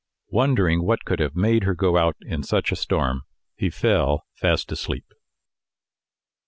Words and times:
Wondering 0.31 0.83
what 0.83 1.05
could 1.05 1.19
have 1.19 1.35
made 1.35 1.61
her 1.63 1.75
go 1.75 1.95
out 1.95 2.15
in 2.21 2.41
such 2.41 2.71
a 2.71 2.75
storm, 2.75 3.21
he 3.55 3.69
fell 3.69 4.25
fast 4.33 4.71
asleep. 4.71 5.05